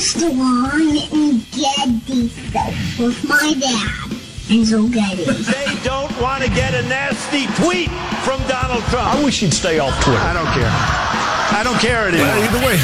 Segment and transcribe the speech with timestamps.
[0.00, 4.16] Armstrong and Getty stuff with my dad.
[4.48, 5.24] And so Getty.
[5.24, 7.90] They don't want to get a nasty tweet
[8.24, 9.14] from Donald Trump.
[9.14, 10.18] I wish he'd stay off Twitter.
[10.18, 10.70] I don't care.
[10.72, 12.28] I don't care anymore.
[12.28, 12.78] either way.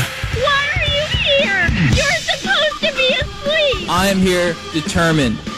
[0.44, 1.68] Why are you here?
[1.96, 3.88] You're supposed to be asleep.
[3.88, 5.38] I am here determined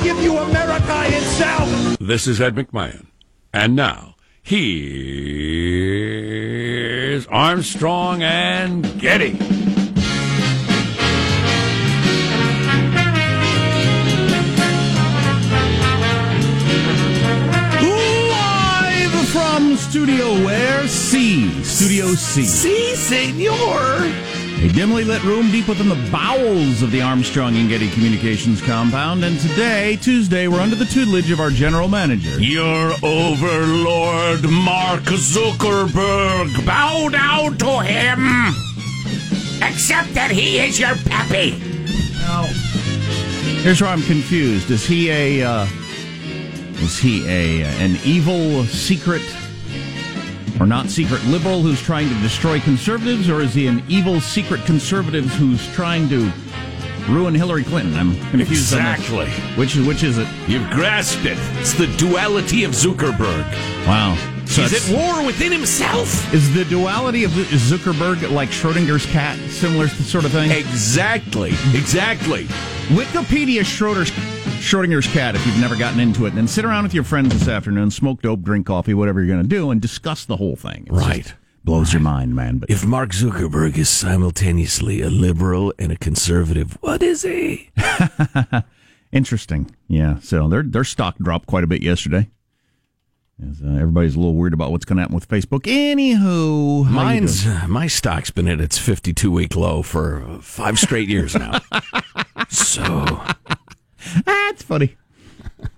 [0.00, 1.98] I give you America itself.
[1.98, 3.08] This is Ed McMahon.
[3.52, 4.86] And now, here's
[7.26, 9.36] Armstrong and Getty.
[17.82, 20.88] Live from Studio Where?
[20.88, 21.62] C.
[21.62, 22.44] Studio C.
[22.46, 24.29] Si, senor.
[24.58, 29.24] A dimly lit room deep within the bowels of the Armstrong and Getty Communications compound.
[29.24, 32.38] And today, Tuesday, we're under the tutelage of our general manager.
[32.40, 36.66] Your overlord, Mark Zuckerberg.
[36.66, 38.54] Bow down to him.
[39.62, 41.52] Except that he is your pappy.
[42.20, 42.42] Now,
[43.62, 44.70] here's where I'm confused.
[44.70, 45.66] Is he a, uh,
[46.74, 49.22] is he a, an evil secret
[50.58, 54.64] or not secret liberal who's trying to destroy conservatives, or is he an evil secret
[54.64, 56.32] conservative who's trying to
[57.08, 57.94] ruin Hillary Clinton?
[57.96, 58.50] I'm confused.
[58.72, 59.28] Exactly.
[59.56, 60.28] Which which is it?
[60.48, 61.38] You've grasped it.
[61.60, 63.44] It's the duality of Zuckerberg.
[63.86, 64.16] Wow.
[64.46, 66.34] So He's at war within himself.
[66.34, 70.50] Is the duality of Zuckerberg like Schrodinger's cat, similar sort of thing?
[70.50, 71.50] Exactly.
[71.72, 72.46] Exactly.
[72.88, 74.10] Wikipedia Schroeder's,
[74.60, 77.32] Schrodinger's cat, if you've never gotten into it, and then sit around with your friends
[77.32, 80.54] this afternoon, smoke dope, drink coffee, whatever you're going to do, and discuss the whole
[80.54, 80.82] thing.
[80.86, 81.22] It's Right.
[81.22, 81.34] just
[81.64, 82.58] blows your mind, man.
[82.58, 87.70] But If Mark Zuckerberg is simultaneously a liberal and a conservative, what is he?
[89.12, 90.18] interesting, yeah.
[90.20, 92.28] So their their stock dropped quite a bit yesterday.
[93.42, 95.60] As, uh, everybody's a little worried about what's going to happen with Facebook.
[95.62, 101.34] Anywho, Mine's uh, my stock's been at its 52 week low for five straight years
[101.34, 101.60] now.
[102.50, 103.22] so
[104.24, 104.96] that's funny.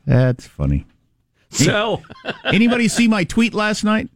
[0.06, 0.86] That's funny.
[1.50, 2.02] so
[2.44, 4.08] Anybody see my tweet last night?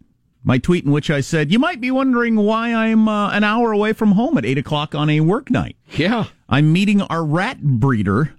[0.44, 3.72] My tweet in which I said, You might be wondering why I'm uh, an hour
[3.72, 5.76] away from home at 8 o'clock on a work night.
[5.96, 6.26] yeah.
[6.48, 8.32] I'm meeting our rat breeder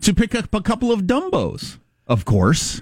[0.00, 1.76] to pick up a couple of Dumbos,
[2.06, 2.80] of course.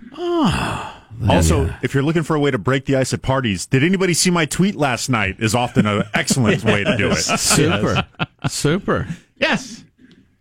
[1.29, 4.15] Also, if you're looking for a way to break the ice at parties, did anybody
[4.15, 5.37] see my tweet last night?
[5.41, 7.17] Is often an excellent way to do it.
[7.17, 8.07] Super.
[8.49, 9.09] Super.
[9.37, 9.85] Yes.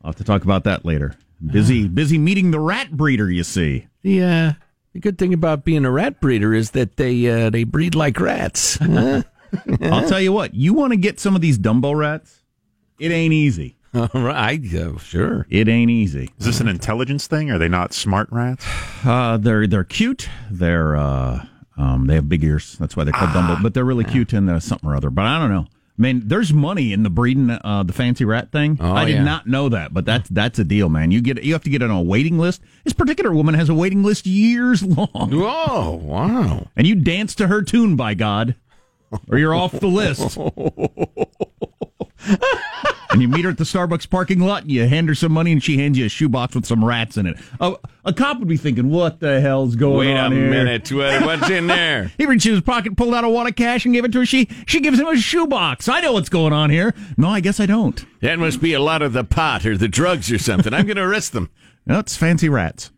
[0.03, 1.15] I'll have to talk about that later.
[1.45, 3.87] Busy, busy meeting the rat breeder, you see.
[4.01, 4.53] The uh,
[4.93, 8.19] the good thing about being a rat breeder is that they uh, they breed like
[8.19, 8.77] rats.
[8.77, 9.23] Huh?
[9.81, 12.41] I'll tell you what, you want to get some of these Dumbo rats?
[12.99, 13.77] It ain't easy.
[13.93, 15.45] All right, uh, sure.
[15.49, 16.31] It ain't easy.
[16.39, 17.51] Is this an intelligence thing?
[17.51, 18.65] Are they not smart rats?
[19.03, 20.29] Uh, they're they're cute.
[20.49, 22.77] They're uh, um, they have big ears.
[22.79, 23.61] That's why they're called Dumbo.
[23.61, 25.09] But they're really cute and uh, something or other.
[25.09, 25.67] But I don't know.
[25.97, 28.79] I mean, there's money in the breeding uh, the fancy rat thing.
[28.81, 29.23] Oh, I did yeah.
[29.23, 31.11] not know that, but that's that's a deal, man.
[31.11, 32.61] You get you have to get on a waiting list.
[32.83, 36.67] This particular woman has a waiting list years long, Oh wow!
[36.75, 38.55] and you dance to her tune, by God,
[39.29, 40.37] or you're off the list.
[43.13, 45.51] and you meet her at the Starbucks parking lot, and you hand her some money,
[45.53, 47.37] and she hands you a shoebox with some rats in it.
[47.61, 50.49] A, a cop would be thinking, "What the hell's going Wait on Wait a here?"
[50.49, 50.91] minute.
[50.91, 52.11] What's in there?
[52.17, 54.19] He reached in his pocket, pulled out a wad of cash, and gave it to
[54.19, 54.25] her.
[54.25, 55.87] She she gives him a shoebox.
[55.87, 56.93] I know what's going on here.
[57.17, 58.03] No, I guess I don't.
[58.21, 60.73] That must be a lot of the pot or the drugs or something.
[60.73, 61.49] I'm going to arrest them.
[61.85, 62.91] No, it's fancy rats.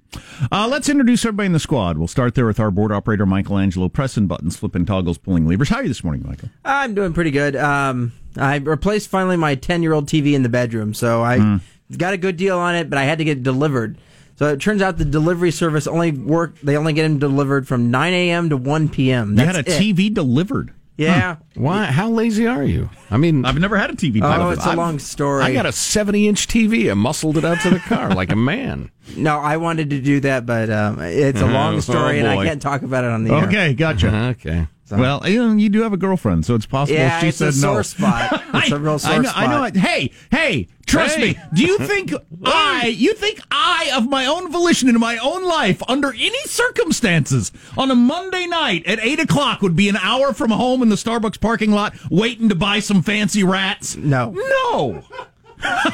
[0.52, 1.98] Uh, let's introduce everybody in the squad.
[1.98, 5.70] We'll start there with our board operator, Michelangelo, pressing buttons, flipping toggles, pulling levers.
[5.70, 6.50] How are you this morning, Michael?
[6.63, 7.56] I'm doing pretty good.
[7.56, 11.57] Um, I replaced finally my 10 year old TV in the bedroom, so I Hmm.
[11.98, 13.98] got a good deal on it, but I had to get it delivered.
[14.38, 16.60] So it turns out the delivery service only work.
[16.62, 18.50] They only get them delivered from 9 a.m.
[18.50, 19.38] to 1 p.m.
[19.39, 19.66] You had a it.
[19.68, 20.74] TV delivered.
[20.97, 21.38] Yeah.
[21.56, 21.86] Why?
[21.86, 22.89] How lazy are you?
[23.12, 24.19] I mean, I've never had a TV.
[24.24, 25.44] Oh, it's a I've- long story.
[25.44, 26.89] I got a 70 inch TV.
[26.89, 28.92] I muscled it out to the car like a man.
[29.18, 32.44] No, I wanted to do that, but um, it's a long Oh, story, and I
[32.45, 33.45] can't talk about it on the air.
[33.47, 34.15] Okay, gotcha.
[34.39, 34.68] Okay.
[34.92, 37.54] Well, you, know, you do have a girlfriend, so it's possible Yeah, she it's said
[37.54, 37.74] a no.
[37.74, 38.44] sore spot.
[38.56, 39.44] It's a real sore I know, spot.
[39.44, 39.64] I know.
[39.64, 39.76] it.
[39.76, 41.34] Hey, hey, trust Hey.
[41.34, 41.40] me.
[41.56, 42.14] Do you think
[42.46, 47.52] I, you think I, of my own volition in my own life, under any circumstances,
[47.78, 50.96] on a Monday night at 8 o'clock would be an hour from home in the
[50.96, 53.96] Starbucks parking lot waiting to buy some fancy rats?
[53.96, 54.32] No.
[54.32, 55.04] No.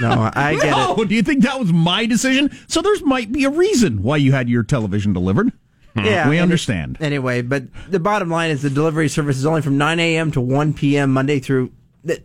[0.00, 1.08] No, I get oh, it.
[1.08, 2.56] do you think that was my decision?
[2.68, 5.50] So there's might be a reason why you had your television delivered.
[5.98, 6.06] Mm-hmm.
[6.06, 6.98] Yeah, we understand.
[7.00, 10.30] anyway, but the bottom line is the delivery service is only from 9 a.m.
[10.32, 11.12] to 1 p.m.
[11.12, 11.77] Monday through th-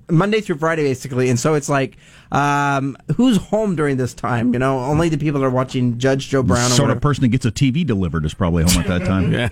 [0.10, 1.30] Monday through Friday, basically.
[1.30, 1.98] And so it's like,
[2.32, 4.54] um, who's home during this time?
[4.54, 6.72] You know, only the people that are watching Judge Joe The Brown.
[6.72, 9.32] or sort of person that gets a TV delivered is probably home at that time.
[9.34, 9.50] Yeah.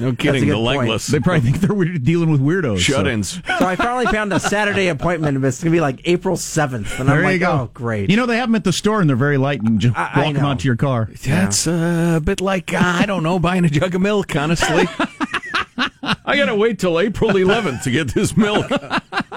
[0.00, 0.44] No kidding.
[0.44, 0.78] good The point.
[0.80, 1.06] legless.
[1.06, 2.76] They probably think they're weird- dealing with weirdos.
[2.78, 3.40] so- Shut-ins.
[3.58, 7.08] So I finally found a Saturday appointment, but it's gonna be like April 7th, and
[7.08, 7.52] There I'm like, you go.
[7.52, 8.10] oh, great.
[8.10, 9.60] You know they have them at the store and they're very light.
[9.60, 11.08] and You just I- I walk them out to your car.
[11.24, 14.84] That's uh, a bit like, uh, I don't know, buying a jug of milk, honestly.
[16.02, 18.66] I got to wait till April 11th to get this milk.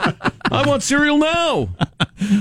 [0.52, 1.70] I want cereal now.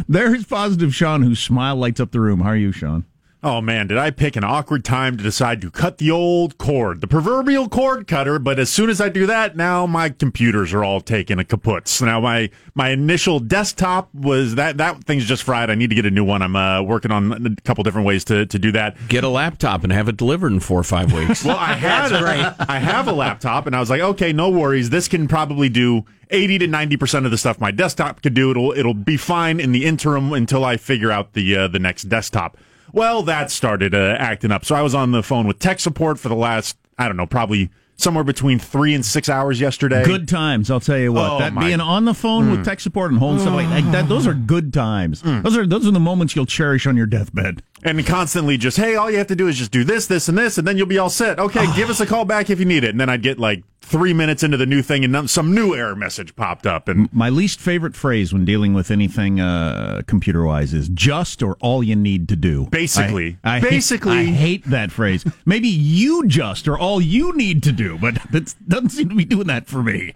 [0.08, 2.40] There's positive Sean, whose smile lights up the room.
[2.40, 3.04] How are you, Sean?
[3.44, 7.00] Oh man, did I pick an awkward time to decide to cut the old cord,
[7.00, 8.38] the proverbial cord cutter?
[8.38, 12.00] But as soon as I do that, now my computers are all taking a kaputs.
[12.00, 15.70] Now my my initial desktop was that that thing's just fried.
[15.70, 16.40] I need to get a new one.
[16.40, 18.96] I'm uh, working on a couple different ways to to do that.
[19.08, 21.44] Get a laptop and have it delivered in four or five weeks.
[21.44, 24.90] Well, I had I have a laptop, and I was like, okay, no worries.
[24.90, 28.50] This can probably do eighty to ninety percent of the stuff my desktop could do.
[28.50, 32.04] It'll it'll be fine in the interim until I figure out the uh, the next
[32.04, 32.56] desktop.
[32.92, 34.64] Well, that started uh, acting up.
[34.64, 37.26] So I was on the phone with tech support for the last I don't know,
[37.26, 40.02] probably somewhere between three and six hours yesterday.
[40.04, 41.30] Good times, I'll tell you what.
[41.30, 44.08] Oh, that my- being on the phone with tech support and holding stuff like that,
[44.08, 45.22] those are good times.
[45.22, 47.62] Those are those are the moments you'll cherish on your deathbed.
[47.84, 50.36] and constantly just, hey, all you have to do is just do this, this, and
[50.38, 51.38] this, and then you'll be all set.
[51.38, 52.90] Okay, give us a call back if you need it.
[52.90, 55.74] And then I'd get like three minutes into the new thing, and then some new
[55.74, 60.44] error message popped up, and My least favorite phrase when dealing with anything uh, computer
[60.44, 62.66] wise is just or all you need to do.
[62.70, 63.36] Basically.
[63.44, 64.16] I, I hate- Basically.
[64.16, 65.24] I hate that phrase.
[65.44, 69.24] Maybe you just or all you need to do, but that doesn't seem to be
[69.24, 70.14] doing that for me.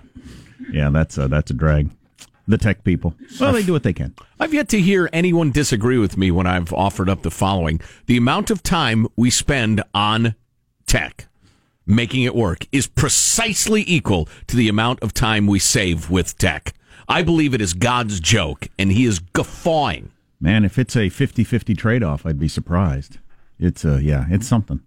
[0.72, 1.90] Yeah, that's a, that's a drag.
[2.48, 3.14] The tech people.
[3.40, 4.14] Well, they do what they can.
[4.38, 7.80] I've yet to hear anyone disagree with me when I've offered up the following.
[8.06, 10.36] The amount of time we spend on
[10.86, 11.26] tech,
[11.86, 16.74] making it work, is precisely equal to the amount of time we save with tech.
[17.08, 20.10] I believe it is God's joke, and he is guffawing.
[20.40, 23.18] Man, if it's a 50-50 trade-off, I'd be surprised.
[23.58, 24.80] It's uh yeah, it's something.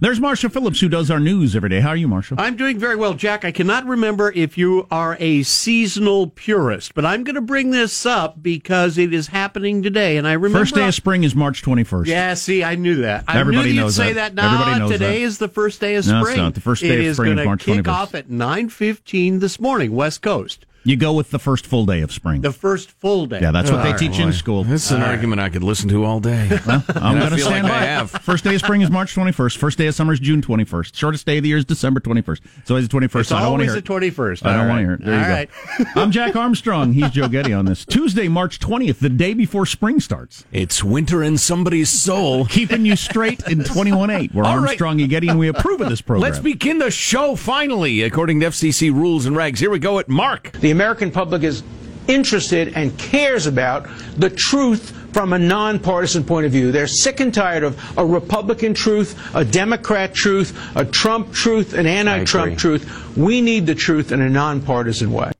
[0.00, 1.80] There's Marshall Phillips who does our news every day.
[1.80, 2.36] How are you, Marshall?
[2.40, 3.44] I'm doing very well, Jack.
[3.44, 8.06] I cannot remember if you are a seasonal purist, but I'm going to bring this
[8.06, 11.62] up because it is happening today, and I remember First day of spring is March
[11.62, 12.06] 21st.
[12.06, 13.24] Yeah, see, I knew that.
[13.28, 14.34] I Everybody knew you'd knows say that.
[14.36, 14.42] that.
[14.42, 15.24] Nah, Everybody knows today that.
[15.26, 16.20] is the first day of spring.
[16.22, 16.54] No, it's not.
[16.54, 19.92] The first day It of is spring is March kick off at 9:15 this morning,
[19.92, 20.66] West Coast.
[20.86, 22.42] You go with the first full day of spring.
[22.42, 23.40] The first full day.
[23.40, 24.20] yeah, that's what they All teach right.
[24.26, 24.64] in school.
[24.64, 26.48] This is an argument I could listen to all day.
[26.66, 27.78] I'm going to stand like by.
[27.78, 28.10] I have.
[28.10, 29.56] First day of spring is March 21st.
[29.56, 30.94] First day of summer is June 21st.
[30.94, 32.40] Shortest day of the year is December 21st.
[32.58, 33.20] It's always the 21st.
[33.20, 34.14] It's I don't want to always hear the it.
[34.14, 34.46] 21st.
[34.46, 35.04] I don't All want to hear it.
[35.04, 35.48] There All you right.
[35.78, 35.84] go.
[36.02, 36.92] I'm Jack Armstrong.
[36.92, 40.44] He's Joe Getty on this Tuesday, March 20th, the day before spring starts.
[40.52, 42.44] It's winter in somebody's soul.
[42.50, 44.34] Keeping you straight in 21.8.
[44.34, 44.64] We're All right.
[44.68, 46.22] Armstrong and Getty, and we approve of this program.
[46.30, 49.58] Let's begin the show finally, according to FCC rules and regs.
[49.58, 50.52] Here we go at Mark.
[50.52, 51.62] The American public is
[52.08, 53.86] interested and cares about
[54.16, 56.72] the truth from a nonpartisan point of view.
[56.72, 61.86] They're sick and tired of a Republican truth, a Democrat truth, a Trump truth, an
[61.86, 63.16] anti Trump truth.
[63.16, 65.30] We need the truth in a nonpartisan way.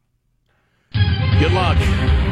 [0.93, 1.79] Good luck.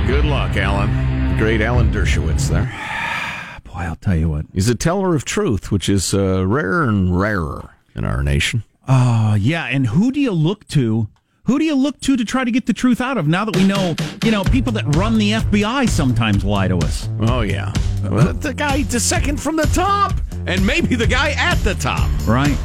[0.06, 1.36] Good luck, Alan.
[1.38, 2.66] Great Alan Dershowitz there.
[3.64, 4.46] Boy, I'll tell you what.
[4.54, 8.62] He's a teller of truth, which is uh, rarer and rarer in our nation.
[8.86, 9.64] Oh, yeah.
[9.64, 11.08] And who do you look to?
[11.46, 13.56] Who do you look to to try to get the truth out of now that
[13.56, 17.08] we know, you know, people that run the FBI sometimes lie to us?
[17.22, 17.72] Oh, yeah.
[18.04, 20.12] Well, the guy, the second from the top,
[20.46, 22.08] and maybe the guy at the top.
[22.28, 22.56] Right.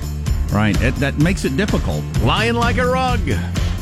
[0.51, 0.79] Right.
[0.79, 2.03] It, that makes it difficult.
[2.21, 3.19] Lying like a rug.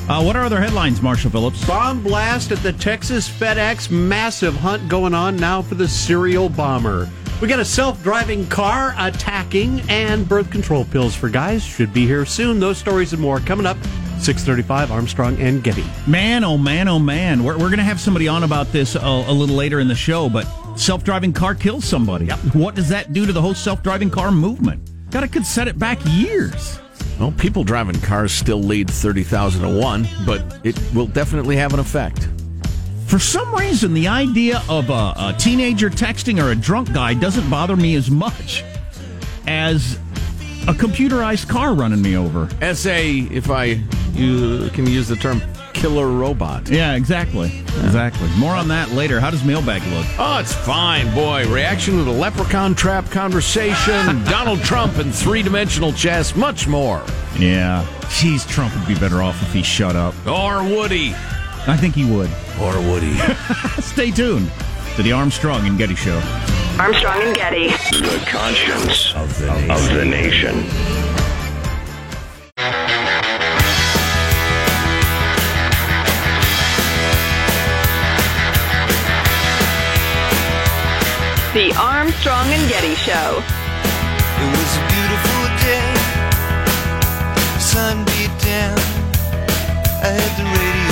[0.07, 1.65] Uh, what are other headlines, Marshall Phillips?
[1.67, 3.91] Bomb blast at the Texas FedEx.
[3.91, 7.09] Massive hunt going on now for the serial bomber.
[7.41, 12.25] We got a self-driving car attacking and birth control pills for guys should be here
[12.25, 12.61] soon.
[12.61, 13.77] Those stories and more coming up.
[14.19, 15.83] 635 Armstrong and Getty.
[16.07, 17.43] Man, oh man, oh man.
[17.43, 19.95] We're, we're going to have somebody on about this a, a little later in the
[19.95, 22.27] show, but self driving car kills somebody.
[22.27, 24.89] What does that do to the whole self driving car movement?
[25.11, 26.79] God, it could set it back years.
[27.19, 31.79] Well, people driving cars still lead 30,000 to 1, but it will definitely have an
[31.79, 32.29] effect.
[33.05, 37.49] For some reason, the idea of a, a teenager texting or a drunk guy doesn't
[37.49, 38.63] bother me as much
[39.47, 39.95] as
[40.67, 42.49] a computerized car running me over.
[42.61, 43.79] As a, if I
[44.13, 45.41] you can use the term,
[45.73, 46.67] killer robot.
[46.69, 47.59] Yeah, exactly.
[47.83, 48.27] Exactly.
[48.37, 49.19] More on that later.
[49.19, 50.05] How does mailbag look?
[50.17, 51.47] Oh, it's fine, boy.
[51.53, 57.03] Reaction to the leprechaun trap conversation, Donald Trump and three dimensional chess, much more.
[57.37, 57.85] Yeah.
[58.03, 60.15] Jeez, Trump would be better off if he shut up.
[60.25, 61.13] Or Woody.
[61.67, 62.29] I think he would.
[62.61, 63.15] Or would he?
[63.81, 64.51] Stay tuned.
[64.95, 66.21] to the Armstrong and Getty Show.
[66.79, 67.67] Armstrong and Getty.
[67.69, 69.71] The conscience of the nation.
[69.71, 71.75] Of the nation.
[81.53, 83.41] The Armstrong and Getty Show.
[84.41, 85.93] It was a beautiful day.
[87.59, 88.77] Sun beat down.
[90.03, 90.84] I had the radio on.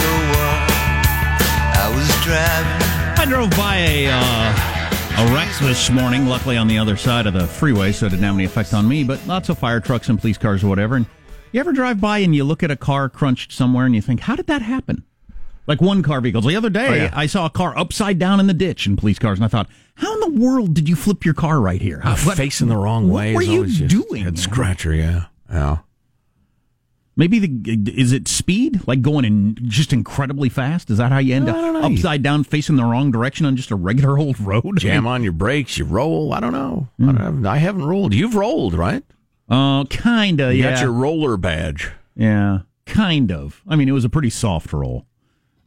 [2.26, 3.20] I driving.
[3.22, 6.26] I drove by a uh, a wreck this morning.
[6.28, 8.88] Luckily, on the other side of the freeway, so it didn't have any effect on
[8.88, 9.04] me.
[9.04, 10.96] But lots of fire trucks and police cars or whatever.
[10.96, 11.06] And
[11.52, 14.22] you ever drive by and you look at a car crunched somewhere and you think,
[14.22, 15.04] how did that happen?
[15.68, 16.46] Like one car vehicles.
[16.46, 17.10] The other day, Oh, yeah.
[17.14, 19.70] I saw a car upside down in the ditch in police cars, and I thought,
[19.96, 22.00] how in the world did you flip your car right here?
[22.02, 23.34] How, what- Facing the wrong way.
[23.34, 23.36] what way.
[23.36, 24.24] were is you always just doing?
[24.24, 25.26] Head scratcher, yeah.
[25.50, 25.78] Yeah.
[27.16, 30.90] Maybe the is it speed, like going in just incredibly fast?
[30.90, 33.76] Is that how you end up upside down, facing the wrong direction on just a
[33.76, 34.80] regular old road?
[34.80, 36.34] Jam on your brakes, you roll.
[36.34, 36.88] I don't know.
[37.00, 38.14] I, don't, I haven't rolled.
[38.14, 39.04] You've rolled, right?
[39.48, 40.56] Uh, kinda.
[40.56, 40.72] You yeah.
[40.72, 41.92] got your roller badge.
[42.16, 43.62] Yeah, kind of.
[43.68, 45.06] I mean, it was a pretty soft roll.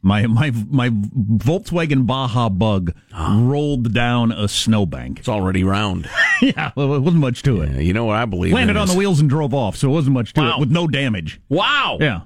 [0.01, 5.19] My my my Volkswagen Baja Bug rolled down a snowbank.
[5.19, 6.07] It's already round.
[6.41, 7.71] yeah, well, it wasn't much to it.
[7.71, 8.53] Yeah, you know what I believe?
[8.53, 10.55] Landed on is- the wheels and drove off, so it wasn't much to Wow.
[10.57, 11.41] it with no damage.
[11.49, 11.97] Wow.
[11.99, 12.21] Yeah.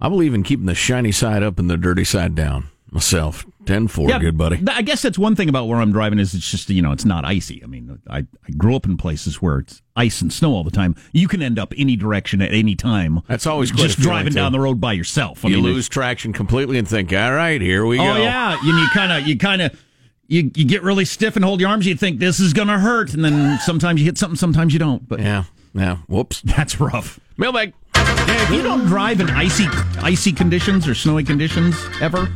[0.00, 2.68] I believe in keeping the shiny side up and the dirty side down.
[2.90, 4.62] Myself, ten four, yeah, good buddy.
[4.70, 7.04] I guess that's one thing about where I'm driving is it's just you know it's
[7.04, 7.62] not icy.
[7.62, 10.70] I mean, I, I grew up in places where it's ice and snow all the
[10.70, 10.94] time.
[11.12, 13.20] You can end up any direction at any time.
[13.28, 14.58] That's always just driving down too.
[14.58, 15.44] the road by yourself.
[15.44, 18.12] I you mean, lose traction completely and think, all right, here we Oh go.
[18.12, 19.82] Oh yeah, and you kind of you kind of
[20.28, 21.86] you you get really stiff and hold your arms.
[21.86, 25.06] You think this is gonna hurt, and then sometimes you hit something, sometimes you don't.
[25.08, 25.44] But yeah,
[25.74, 25.98] yeah.
[26.08, 27.20] Whoops, that's rough.
[27.36, 27.74] Mailbag.
[27.94, 29.66] Yeah, if you don't drive in icy
[30.00, 32.28] icy conditions or snowy conditions ever,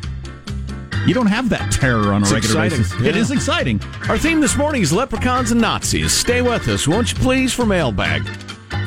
[1.06, 2.78] you don't have that terror on a It's regular exciting.
[2.84, 3.00] basis.
[3.06, 3.20] It Yeah.
[3.20, 3.80] is exciting.
[4.08, 6.12] Our theme this morning is leprechauns and Nazis.
[6.12, 8.22] Stay with us, won't you please, for mailbag.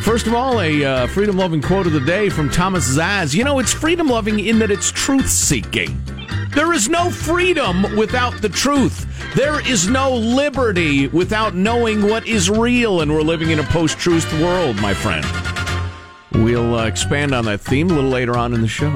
[0.02, 3.34] First of all, a uh, freedom loving quote of the day from Thomas Szasz.
[3.34, 6.00] You know, it's freedom loving in that it's truth seeking.
[6.54, 9.08] There is no freedom without the truth.
[9.36, 13.98] There is no liberty without knowing what is real, and we're living in a post
[13.98, 15.26] truth world, my friend.
[16.34, 18.92] We'll uh, expand on that theme a little later on in the show.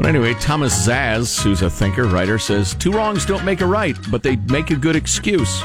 [0.00, 3.94] But anyway, Thomas Szasz, who's a thinker, writer, says two wrongs don't make a right,
[4.10, 5.60] but they make a good excuse.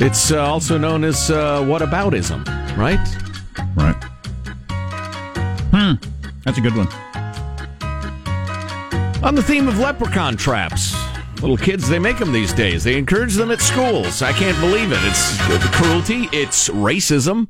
[0.00, 2.44] It's uh, also known as uh, whataboutism,
[2.76, 2.98] right?
[3.76, 3.94] Right.
[5.70, 5.94] Hmm.
[6.44, 6.88] That's a good one.
[9.22, 10.96] On the theme of leprechaun traps.
[11.40, 12.82] Little kids, they make them these days.
[12.82, 14.22] They encourage them at schools.
[14.22, 14.98] I can't believe it.
[15.02, 16.28] It's cruelty.
[16.32, 17.46] It's racism.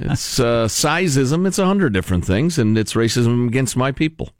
[0.00, 1.46] It's uh, sizeism.
[1.46, 4.30] It's a hundred different things, and it's racism against my people.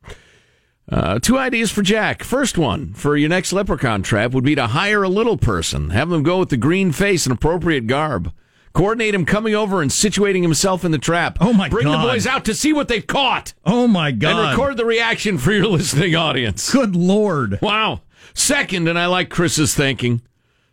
[0.89, 2.23] Uh, two ideas for Jack.
[2.23, 6.11] First one for your next leprechaun trap would be to hire a little person, have
[6.11, 8.33] them go with the green face and appropriate garb,
[8.73, 11.39] coordinate him coming over and situating himself in the trap.
[11.41, 12.05] Oh my Bring God.
[12.05, 13.53] the boys out to see what they've caught.
[13.65, 14.39] Oh my god!
[14.39, 16.73] And record the reaction for your listening audience.
[16.73, 17.59] Good lord!
[17.61, 18.03] Wow.
[18.33, 20.21] Second, and I like Chris's thinking.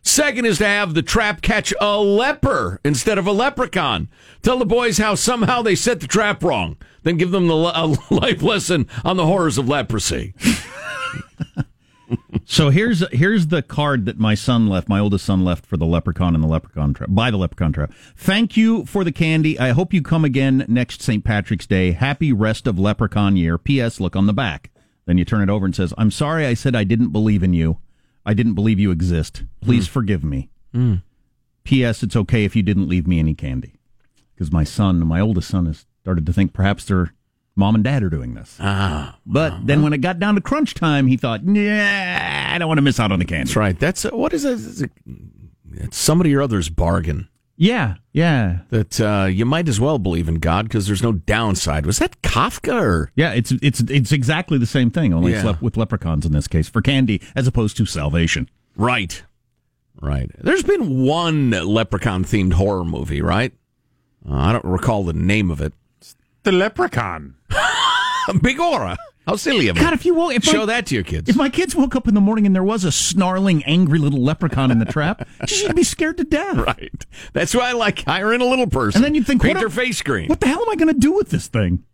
[0.04, 4.08] Second is to have the trap catch a leper instead of a leprechaun.
[4.42, 6.76] Tell the boys how somehow they set the trap wrong.
[7.02, 10.34] Then give them the, a life lesson on the horrors of leprosy.
[12.46, 15.86] So here's here's the card that my son left, my oldest son left for the
[15.86, 17.08] leprechaun and the leprechaun trap.
[17.10, 17.92] By the leprechaun trap.
[18.16, 19.58] Thank you for the candy.
[19.58, 21.24] I hope you come again next St.
[21.24, 21.92] Patrick's Day.
[21.92, 23.56] Happy rest of leprechaun year.
[23.56, 23.98] P.S.
[23.98, 24.70] Look on the back.
[25.06, 26.46] Then you turn it over and says, "I'm sorry.
[26.46, 27.78] I said I didn't believe in you.
[28.26, 29.44] I didn't believe you exist.
[29.60, 31.02] Please forgive me." Mm.
[31.64, 32.02] P.S.
[32.02, 33.74] It's okay if you didn't leave me any candy,
[34.34, 37.14] because my son, my oldest son, has started to think perhaps their
[37.56, 38.58] mom and dad are doing this.
[38.60, 39.18] Ah.
[39.24, 42.78] But then when it got down to crunch time, he thought, "Yeah, I don't want
[42.78, 43.78] to miss out on the candy." That's right.
[43.78, 44.90] That's what is it?
[45.72, 47.28] It's somebody or other's bargain.
[47.56, 51.86] Yeah, yeah, That uh, you might as well believe in God because there's no downside.
[51.86, 53.32] Was that Kafka or yeah.
[53.32, 55.56] It's it's it's exactly the same thing, only it's Yeah.
[55.60, 58.48] with leprechauns in this case for candy as opposed to salvation.
[58.76, 59.22] right?
[60.02, 60.28] Right.
[60.42, 63.52] There's been one leprechaun themed horror movie, right?
[64.28, 65.72] Uh, I don't recall the name of it.
[66.42, 67.36] The leprechaun.
[68.28, 68.96] Begorra.
[69.26, 69.82] How silly of me.
[69.82, 71.30] God, if you woke, if Show my, that to your kids.
[71.30, 74.22] If my kids woke up in the morning and there was a snarling, angry little
[74.22, 76.56] leprechaun in the trap, she'd be scared to death.
[76.58, 77.06] Right.
[77.32, 78.98] That's why I like hiring a little person.
[78.98, 80.28] And then you'd think, paint what their face green.
[80.28, 81.84] What the hell am I going to do with this thing?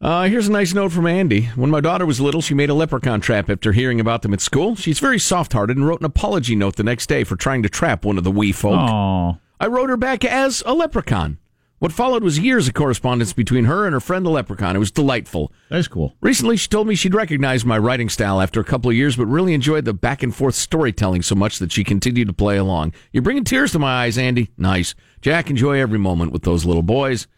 [0.00, 1.46] Uh, here's a nice note from Andy.
[1.56, 4.40] When my daughter was little, she made a leprechaun trap after hearing about them at
[4.40, 4.76] school.
[4.76, 7.68] She's very soft hearted and wrote an apology note the next day for trying to
[7.68, 8.78] trap one of the wee folk.
[8.78, 11.38] Oh, I wrote her back as a leprechaun.
[11.78, 14.74] What followed was years of correspondence between her and her friend the leprechaun.
[14.74, 15.52] It was delightful.
[15.68, 16.14] That's cool.
[16.20, 19.26] Recently, she told me she'd recognized my writing style after a couple of years, but
[19.26, 22.94] really enjoyed the back and forth storytelling so much that she continued to play along.
[23.12, 24.50] You're bringing tears to my eyes, Andy.
[24.58, 24.96] Nice.
[25.20, 27.28] Jack, enjoy every moment with those little boys.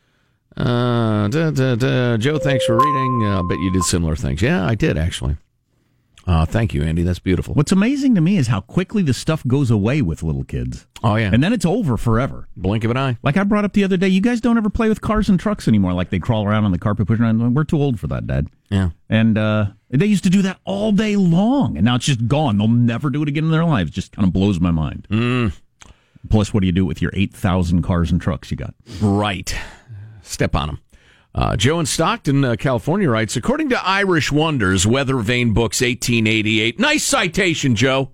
[0.57, 2.17] Uh, da, da, da.
[2.17, 3.25] Joe, thanks for reading.
[3.25, 4.41] Uh, I bet you did similar things.
[4.41, 5.37] Yeah, I did, actually.
[6.31, 7.03] Uh, thank you, Andy.
[7.03, 7.55] That's beautiful.
[7.55, 10.87] What's amazing to me is how quickly the stuff goes away with little kids.
[11.03, 11.29] Oh, yeah.
[11.33, 12.47] And then it's over forever.
[12.57, 13.19] Blink of an eye.
[13.25, 15.41] Like I brought up the other day, you guys don't ever play with cars and
[15.41, 15.93] trucks anymore.
[15.93, 17.53] Like they crawl around on the carpet pushing around.
[17.53, 18.47] We're too old for that, Dad.
[18.69, 18.91] Yeah.
[19.09, 22.59] And uh, they used to do that all day long, and now it's just gone.
[22.59, 23.91] They'll never do it again in their lives.
[23.91, 25.09] Just kind of blows my mind.
[25.11, 25.53] Mm.
[26.29, 28.73] Plus, what do you do with your 8,000 cars and trucks you got?
[29.01, 29.53] Right.
[30.23, 30.81] Step on them.
[31.35, 36.79] Uh, Joe in Stockton, uh, California writes, according to Irish Wonders, Weather Vane Books, 1888.
[36.79, 38.11] Nice citation, Joe.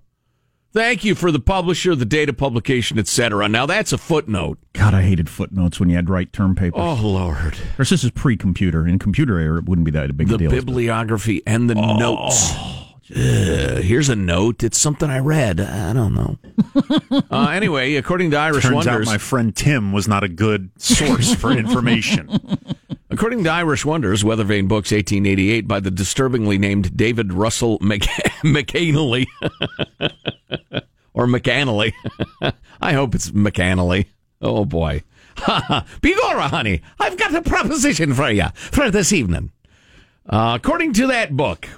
[0.73, 3.49] Thank you for the publisher, the date of publication, etc.
[3.49, 4.59] Now that's a footnote.
[4.75, 6.83] God, I hated footnotes when you had to write term papers.
[6.83, 7.55] Oh Lord!
[7.55, 8.87] Of course, this is pre-computer.
[8.87, 10.51] In computer era, it wouldn't be that a big The deal.
[10.51, 12.53] The bibliography and the notes.
[13.09, 14.63] Here's a note.
[14.63, 15.61] It's something I read.
[15.61, 16.39] I don't know.
[17.31, 20.71] uh, anyway, according to Irish Turns Wonders, out my friend Tim was not a good
[20.79, 22.59] source for information.
[23.11, 28.03] According to Irish Wonders, Weather Vane Books, 1888, by the disturbingly named David Russell Mc-
[28.43, 29.27] McAnally.
[31.15, 31.93] or McAnally.
[32.81, 34.07] I hope it's McAnally.
[34.43, 35.03] Oh, boy.
[35.37, 39.53] Begorra, honey, I've got a proposition for you for this evening.
[40.29, 41.69] Uh, according to that book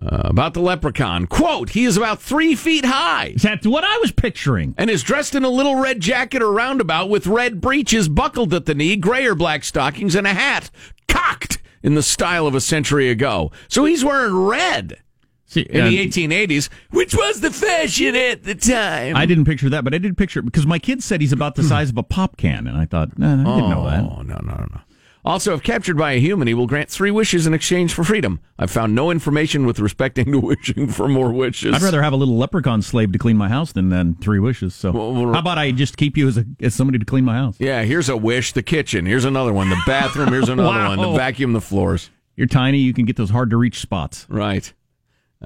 [0.00, 3.34] uh, about the leprechaun, quote, he is about three feet high.
[3.36, 4.74] That's what I was picturing.
[4.78, 8.66] And is dressed in a little red jacket or roundabout with red breeches buckled at
[8.66, 10.70] the knee, gray or black stockings, and a hat
[11.08, 13.50] cocked in the style of a century ago.
[13.68, 14.98] So he's wearing red.
[15.46, 19.16] See, in the and- 1880s, which was the fashion at the time.
[19.16, 21.54] I didn't picture that, but I did picture it because my kid said he's about
[21.54, 24.04] the size of a pop can, and I thought, nah, I didn't know that.
[24.04, 24.80] Oh, no, no, no.
[25.28, 28.40] Also, if captured by a human, he will grant three wishes in exchange for freedom.
[28.58, 31.74] I've found no information with respecting to wishing for more wishes.
[31.74, 34.74] I'd rather have a little leprechaun slave to clean my house than than three wishes.
[34.74, 37.34] So well, how about I just keep you as a as somebody to clean my
[37.36, 37.56] house?
[37.60, 38.52] Yeah, here's a wish.
[38.54, 39.04] The kitchen.
[39.04, 39.68] Here's another one.
[39.68, 40.28] The bathroom.
[40.32, 40.96] Here's another Wow.
[40.96, 40.98] one.
[41.10, 42.08] To vacuum the floors.
[42.34, 42.78] You're tiny.
[42.78, 44.24] You can get those hard to reach spots.
[44.30, 44.72] Right.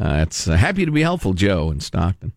[0.00, 2.32] Uh, it's uh, happy to be helpful, Joe in Stockton.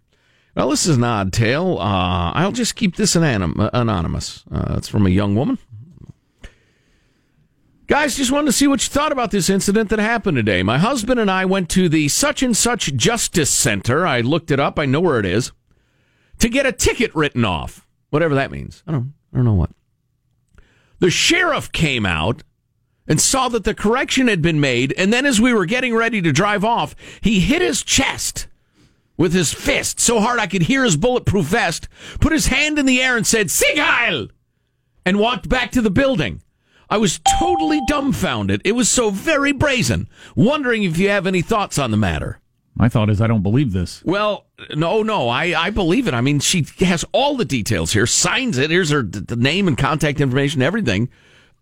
[0.55, 1.77] Well, this is an odd tale.
[1.79, 4.43] Uh, I'll just keep this anon- anonymous.
[4.51, 5.59] Uh, it's from a young woman.
[7.87, 10.63] Guys, just wanted to see what you thought about this incident that happened today.
[10.63, 14.07] My husband and I went to the such and such Justice Center.
[14.07, 14.79] I looked it up.
[14.79, 15.51] I know where it is.
[16.39, 18.83] To get a ticket written off, whatever that means.
[18.87, 19.13] I don't.
[19.31, 19.69] I don't know what.
[20.99, 22.41] The sheriff came out
[23.07, 26.23] and saw that the correction had been made, and then as we were getting ready
[26.23, 28.47] to drive off, he hit his chest
[29.15, 31.87] with his fist so hard I could hear his bulletproof vest,
[32.19, 34.29] put his hand in the air and said, Sieg Heil!
[35.05, 36.41] and walked back to the building.
[36.89, 38.61] I was totally dumbfounded.
[38.63, 40.07] It was so very brazen.
[40.35, 42.39] Wondering if you have any thoughts on the matter.
[42.75, 44.03] My thought is I don't believe this.
[44.03, 44.45] Well,
[44.75, 46.13] no, no, I, I believe it.
[46.13, 48.69] I mean, she has all the details here, signs it.
[48.69, 51.09] Here's her the name and contact information, everything.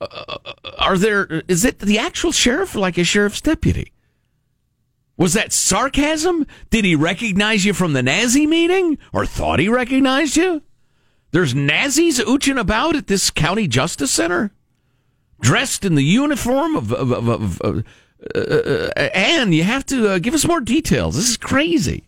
[0.02, 0.38] Uh,
[0.80, 1.44] are there?
[1.48, 3.94] Is it the actual sheriff, or like a sheriff's deputy?
[5.16, 6.48] Was that sarcasm?
[6.72, 10.64] Did he recognize you from the Nazi meeting, or thought he recognized you?
[11.30, 14.52] There's Nazis ooching about at this county justice center,
[15.44, 17.84] dressed in the uniform of, of, of, of
[18.36, 21.16] uh, uh, and you have to uh, give us more details.
[21.16, 22.08] This is crazy.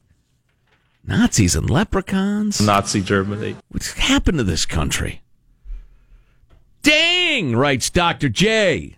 [1.05, 2.61] Nazis and leprechauns.
[2.61, 3.55] Nazi Germany.
[3.69, 5.21] What's happened to this country?
[6.81, 8.29] Dang, writes Dr.
[8.29, 8.95] J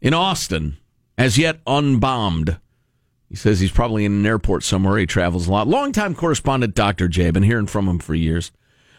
[0.00, 0.76] in Austin,
[1.16, 2.58] as yet unbombed.
[3.28, 4.96] He says he's probably in an airport somewhere.
[4.96, 5.68] He travels a lot.
[5.68, 7.08] Longtime correspondent Dr.
[7.08, 7.30] J.
[7.30, 8.52] Been hearing from him for years.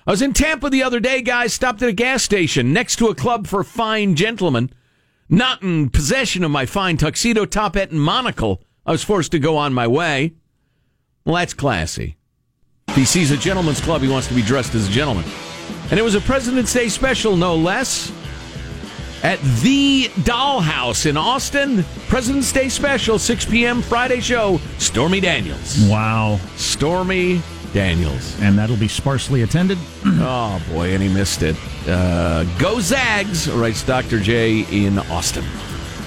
[0.10, 1.54] I was in Tampa the other day, guys.
[1.54, 4.72] Stopped at a gas station next to a club for fine gentlemen.
[5.30, 8.64] Not in possession of my fine tuxedo, top hat, and monocle.
[8.88, 10.34] I was forced to go on my way.
[11.26, 12.18] Well, that's classy.
[12.88, 15.26] If he sees a gentleman's club, he wants to be dressed as a gentleman.
[15.92, 18.12] And it was a President's Day special, no less.
[19.22, 23.84] At the Dollhouse in Austin, President's Day special, 6 p.m.
[23.84, 24.60] Friday show.
[24.80, 25.88] Stormy Daniels.
[25.88, 26.40] Wow.
[26.56, 28.40] Stormy Daniels.
[28.42, 29.78] And that'll be sparsely attended.
[30.06, 31.56] oh, boy, and he missed it.
[31.88, 34.20] Uh, go Zags, writes Dr.
[34.20, 35.46] J in Austin.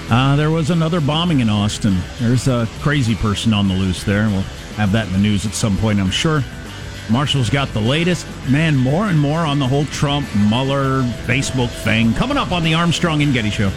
[0.09, 1.97] Uh, there was another bombing in Austin.
[2.19, 4.27] There's a crazy person on the loose there.
[4.27, 4.41] We'll
[4.75, 6.43] have that in the news at some point, I'm sure.
[7.09, 8.25] Marshall's got the latest.
[8.49, 12.13] Man, more and more on the whole Trump, Mueller, Facebook thing.
[12.13, 13.71] Coming up on the Armstrong and Getty Show.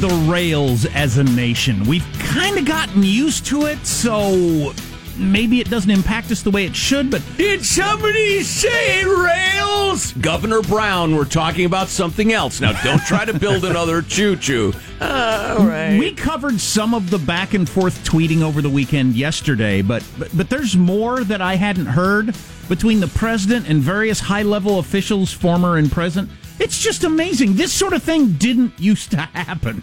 [0.00, 1.84] The rails as a nation.
[1.84, 4.72] We've kind of gotten used to it, so
[5.16, 10.12] maybe it doesn't impact us the way it should, but Did somebody say rails?
[10.12, 12.60] Governor Brown, we're talking about something else.
[12.60, 14.72] Now, don't try to build another choo choo.
[15.00, 15.96] All right.
[15.98, 20.28] We covered some of the back and forth tweeting over the weekend yesterday, but, but
[20.36, 22.36] but there's more that I hadn't heard
[22.68, 26.30] between the president and various high level officials, former and present.
[26.58, 27.54] It's just amazing.
[27.54, 29.82] This sort of thing didn't used to happen.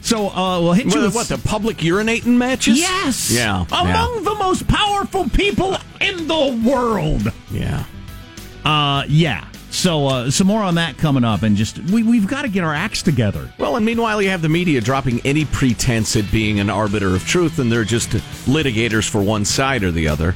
[0.00, 2.78] So uh, we'll hit you What, with what, the public urinating matches?
[2.78, 3.30] Yes.
[3.30, 3.64] Yeah.
[3.70, 7.32] Among the most powerful people in the world.
[7.50, 7.84] Yeah.
[8.64, 9.46] Uh, yeah.
[9.70, 12.62] So uh, some more on that coming up, and just we we've got to get
[12.62, 13.50] our acts together.
[13.58, 17.26] Well, and meanwhile, you have the media dropping any pretense at being an arbiter of
[17.26, 20.34] truth, and they're just litigators for one side or the other.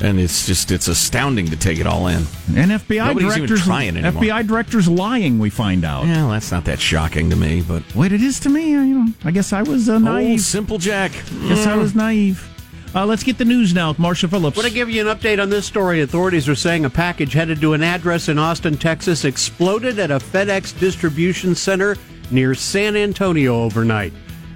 [0.00, 2.24] And it's just, it's astounding to take it all in.
[2.54, 4.22] And FBI Nobody's even directors, trying anymore.
[4.22, 5.38] FBI directors lying.
[5.38, 6.04] We find out.
[6.06, 7.82] Yeah, well, that's not that shocking to me, but.
[7.94, 8.74] Wait, it is to me.
[8.76, 10.40] uh, You know, I guess I was uh, Oh, naive.
[10.42, 11.12] simple Jack.
[11.48, 12.46] Guess I was naive.
[12.94, 14.56] Uh, let's get the news now with Marshall Phillips.
[14.56, 16.00] Want to give you an update on this story?
[16.02, 20.18] Authorities are saying a package headed to an address in Austin, Texas, exploded at a
[20.18, 21.96] FedEx distribution center
[22.30, 24.12] near San Antonio overnight.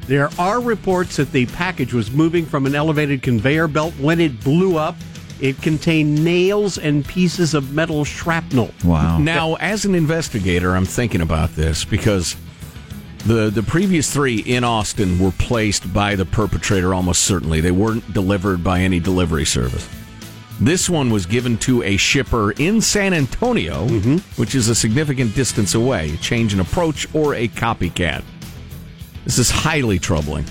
[0.06, 4.42] There are reports that the package was moving from an elevated conveyor belt when it
[4.42, 4.96] blew up.
[5.40, 8.70] It contained nails and pieces of metal shrapnel.
[8.84, 9.18] Wow.
[9.18, 12.36] Now, as an investigator, I'm thinking about this because
[13.26, 17.60] the the previous three in Austin were placed by the perpetrator almost certainly.
[17.60, 19.88] They weren't delivered by any delivery service.
[20.60, 24.16] This one was given to a shipper in San Antonio, mm-hmm.
[24.40, 26.16] which is a significant distance away.
[26.18, 28.22] Change in approach or a copycat.
[29.24, 30.44] This is highly troubling.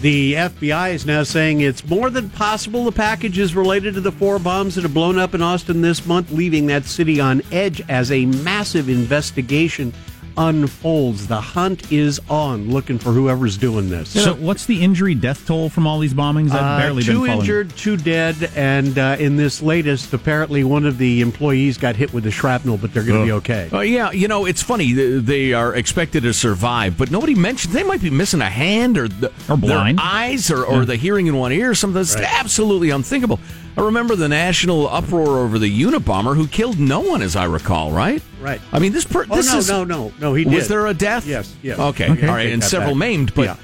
[0.00, 4.10] The FBI is now saying it's more than possible the package is related to the
[4.10, 7.82] four bombs that have blown up in Austin this month, leaving that city on edge
[7.86, 9.92] as a massive investigation
[10.40, 11.26] unfolds.
[11.28, 14.08] The hunt is on, looking for whoever's doing this.
[14.08, 16.50] So, what's the injury death toll from all these bombings?
[16.50, 20.86] I've Uh, barely two been injured, two dead, and uh, in this latest, apparently one
[20.86, 23.68] of the employees got hit with the shrapnel, but they're going to be okay.
[23.72, 24.92] Uh, yeah, you know, it's funny.
[24.92, 29.08] They are expected to survive, but nobody mentioned they might be missing a hand or,
[29.08, 29.98] the, Or blind.
[29.98, 30.84] their eyes or, or Yeah.
[30.86, 31.74] the hearing in one ear.
[31.74, 32.24] Something that's Right.
[32.40, 33.38] absolutely unthinkable.
[33.76, 37.92] I remember the national uproar over the Unabomber who killed no one, as I recall,
[37.92, 38.22] right?
[38.40, 38.60] Right.
[38.72, 40.94] I mean, this per- Oh, this no, is no, no, no, he Was there a
[40.94, 41.26] death?
[41.26, 41.78] Yes, yes.
[41.78, 42.26] Okay, Okay.
[42.26, 42.98] all right, and several back.
[42.98, 43.42] maimed, but.
[43.44, 43.56] Yeah.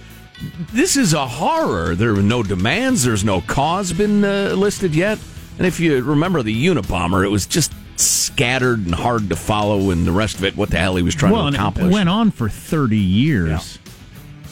[0.73, 1.95] This is a horror.
[1.95, 3.05] There were no demands.
[3.05, 5.19] There's no cause been uh, listed yet.
[5.57, 10.07] And if you remember the Unabomber, it was just scattered and hard to follow, and
[10.07, 11.87] the rest of it, what the hell he was trying well, to accomplish.
[11.87, 13.79] it went on for 30 years,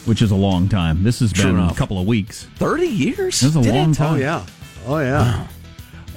[0.05, 1.03] which is a long time.
[1.03, 2.47] This has True been a couple of weeks.
[2.55, 3.39] 30 years?
[3.41, 3.95] This is a Did long it?
[3.95, 4.13] time.
[4.15, 4.43] Oh, yeah.
[4.85, 5.47] Oh, yeah.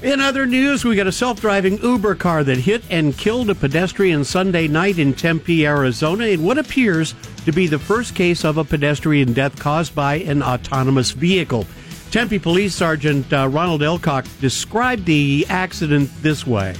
[0.02, 3.54] In other news, we got a self driving Uber car that hit and killed a
[3.54, 7.14] pedestrian Sunday night in Tempe, Arizona, in what appears
[7.46, 11.66] to be the first case of a pedestrian death caused by an autonomous vehicle.
[12.12, 16.74] Tempe Police Sergeant uh, Ronald Elcock described the accident this way.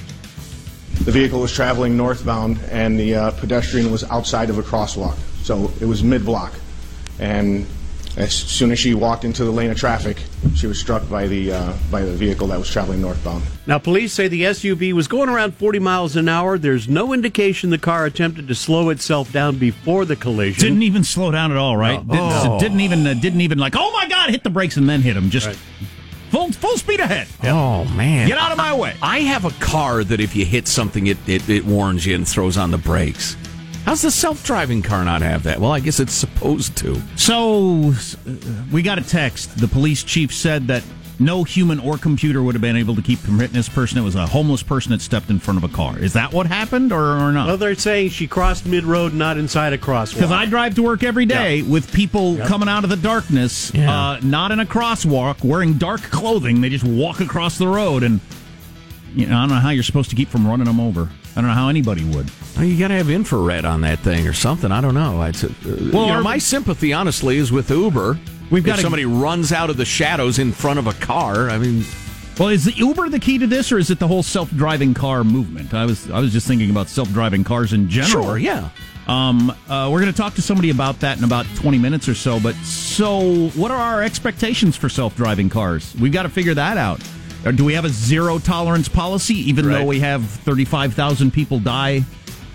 [1.05, 5.17] The vehicle was traveling northbound, and the uh, pedestrian was outside of a crosswalk.
[5.43, 6.53] So it was mid block.
[7.19, 7.67] And
[8.19, 10.23] as soon as she walked into the lane of traffic,
[10.55, 13.45] she was struck by the, uh, by the vehicle that was traveling northbound.
[13.67, 16.59] Now, police say the SUV was going around 40 miles an hour.
[16.59, 20.63] There's no indication the car attempted to slow itself down before the collision.
[20.65, 22.05] Didn't even slow down at all, right?
[22.07, 22.13] No.
[22.13, 22.59] Didn't, Oh.
[22.61, 25.17] didn't even uh, didn't even like, oh my god, hit the brakes and then hit
[25.17, 25.31] him.
[25.31, 25.57] Just
[26.31, 27.29] full full speed ahead.
[27.45, 28.27] Oh, man.
[28.29, 28.95] Get out of my way.
[29.03, 32.27] I have a car that if you hit something, it, it, it warns you and
[32.27, 33.37] throws on the brakes.
[33.89, 35.61] How's the self driving car not have that?
[35.61, 37.01] Well, I guess it's supposed to.
[37.17, 37.95] So
[38.27, 38.35] uh,
[38.71, 39.57] we got a text.
[39.57, 40.83] The police chief said that
[41.19, 43.97] no human or computer would have been able to keep from hitting this person.
[43.97, 45.99] It was a homeless person that stepped in front of a car.
[45.99, 47.47] Is that what happened or, or not?
[47.47, 50.17] Well, they're saying she crossed mid road, not inside a crosswalk.
[50.17, 52.47] Because I drive to work every day with people Yep.
[52.47, 53.91] coming out of the darkness, Yeah.
[53.91, 56.61] uh, not in a crosswalk, wearing dark clothing.
[56.61, 58.21] They just walk across the road, and
[59.15, 61.09] you know, I don't know how you're supposed to keep from running them over.
[61.35, 62.31] I don't know how anybody would.
[62.61, 64.73] You got to have infrared on that thing or something.
[64.73, 65.23] I don't know.
[65.23, 65.49] It's, uh,
[65.93, 68.19] well, you know, my sympathy, honestly, is with Uber.
[68.51, 71.51] We've if gotta- somebody runs out of the shadows in front of a car.
[71.51, 71.85] I mean,
[72.39, 75.25] Well, is the Uber the key to this, or is it the whole self-driving car
[75.25, 75.75] movement?
[75.75, 78.25] I was I was just thinking about self-driving cars in general.
[78.25, 78.69] Sure, yeah.
[79.09, 82.15] Um, uh, we're going to talk to somebody about that in about 20 minutes or
[82.15, 82.39] so.
[82.39, 85.95] But so, what are our expectations for self-driving cars?
[85.99, 87.01] We've got to figure that out.
[87.45, 89.79] Or do we have a zero tolerance policy, even Right.
[89.79, 92.05] though we have 35,000 people die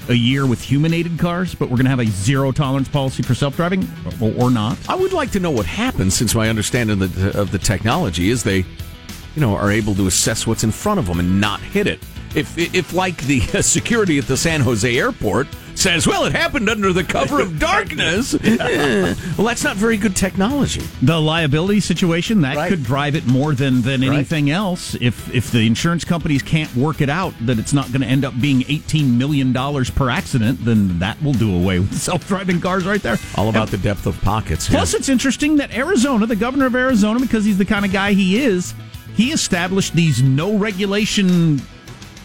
[0.10, 1.56] a year with human-aided cars?
[1.56, 3.88] But we're going to have a zero tolerance policy for self-driving,
[4.22, 4.78] or, or not?
[4.90, 8.30] I would like to know what happens since my understanding of the, of the technology
[8.30, 11.60] is they, you know, are able to assess what's in front of them and not
[11.60, 12.00] hit it.
[12.36, 16.94] If, if like the security at the San Jose airport says, "Well, it happened under
[16.94, 20.82] the cover of darkness." Well, that's not very good technology.
[21.02, 22.70] The liability situation that Right.
[22.70, 24.14] could drive it more than than Right.
[24.16, 24.96] anything else.
[25.02, 28.24] If if the insurance companies can't work it out that it's not going to end
[28.26, 32.62] up being eighteen million dollars per accident, then that will do away with self driving
[32.62, 33.18] cars right there.
[33.36, 34.68] All about the depth of pockets.
[34.70, 38.14] Plus, it's interesting that Arizona, the governor of Arizona, because he's the kind of guy
[38.14, 38.74] he is,
[39.16, 41.62] he established these no regulation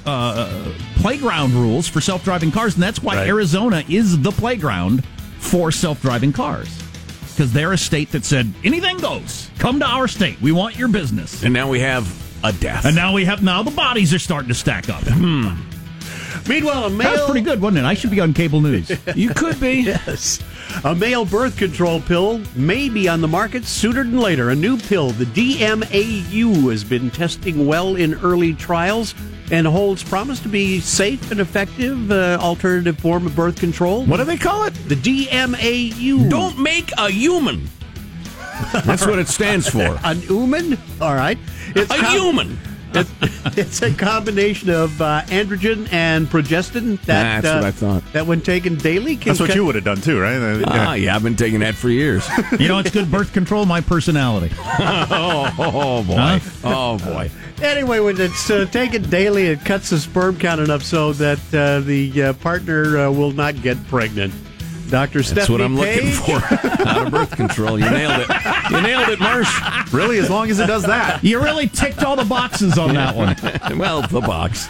[0.08, 3.28] uh, playground rules for self driving cars, and that's why Right.
[3.28, 5.04] Arizona is the playground
[5.38, 6.68] for self driving cars.
[7.30, 9.48] Because they're a state that said anything goes.
[9.58, 10.40] Come to our state.
[10.40, 11.44] We want your business.
[11.44, 12.04] and now we have
[12.42, 12.84] a death.
[12.84, 15.02] And now we have now the bodies are starting to stack up.
[15.04, 15.54] Hmm.
[16.48, 17.84] Meanwhile, a That male was pretty good, wasn't it?
[17.84, 18.90] I should be on cable news.
[19.14, 19.80] you could be.
[19.80, 20.40] Yes.
[20.84, 24.50] A male birth control pill may be on the market sooner than later.
[24.50, 29.14] A new pill, the DMAU, has been testing well in early trials
[29.50, 34.04] and holds promise to be safe and effective uh, alternative form of birth control.
[34.04, 34.74] What do they call it?
[34.88, 36.28] The DMAU.
[36.28, 37.66] Don't make a human.
[38.84, 39.98] That's what it stands for.
[40.04, 40.76] An human?
[41.00, 41.38] All right.
[41.74, 42.58] It's a human.
[42.94, 43.10] It's,
[43.58, 48.12] it's a combination of uh, androgen and progestin that, That's uh, what I thought.
[48.12, 50.36] that when taken daily can That's what cut- you would have done too, right?
[50.36, 52.26] Uh, Ah, yeah, I've been taking that for years.
[52.58, 53.66] you know, it's good birth control.
[53.66, 54.54] My personality.
[54.58, 56.14] oh, oh, boy.
[56.16, 56.38] Huh?
[56.64, 57.30] Oh boy.
[57.62, 61.80] Anyway, when it's uh, taken daily, it cuts the sperm count enough so that uh,
[61.80, 64.32] the uh, partner uh, will not get pregnant.
[64.88, 65.18] Dr.
[65.18, 66.36] That's Stephanie what I'm looking for.
[66.88, 67.78] Out of birth control.
[67.78, 68.70] You nailed it.
[68.70, 69.92] You nailed it, Marsh.
[69.92, 71.22] Really, as long as it does that.
[71.22, 73.36] You really ticked all the boxes on that one.
[73.78, 74.68] well, the box.